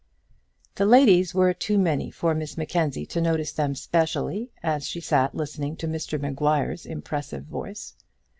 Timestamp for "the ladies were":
0.73-1.53